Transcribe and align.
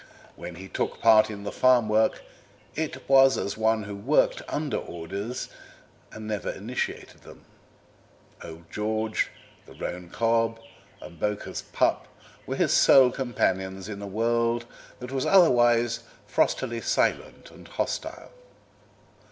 When 0.35 0.55
he 0.55 0.67
took 0.67 0.99
part 0.99 1.29
in 1.29 1.43
the 1.43 1.51
farm 1.51 1.87
work 1.87 2.23
it 2.73 3.07
was 3.07 3.37
as 3.37 3.55
one 3.55 3.83
who 3.83 3.95
worked 3.95 4.41
under 4.47 4.77
orders 4.77 5.47
and 6.11 6.25
never 6.25 6.49
initiated 6.49 7.21
them. 7.21 7.45
Old 8.43 8.71
George, 8.71 9.29
the 9.67 9.75
roan 9.75 10.09
cob, 10.09 10.59
and 11.03 11.19
Bowker's 11.19 11.61
pup 11.71 12.07
were 12.47 12.55
his 12.55 12.73
sole 12.73 13.11
companions 13.11 13.87
in 13.87 14.01
a 14.01 14.07
world 14.07 14.65
that 14.97 15.11
was 15.11 15.27
otherwise 15.27 15.99
frostily 16.25 16.81
silent 16.81 17.51
and 17.51 17.67
hostile. 17.67 18.31